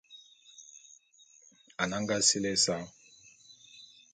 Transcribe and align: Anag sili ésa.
Anag 1.83 2.09
sili 2.27 2.49
ésa. 2.55 2.75